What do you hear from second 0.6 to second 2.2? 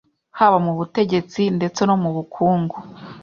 mu butegetsi, ndetse no mu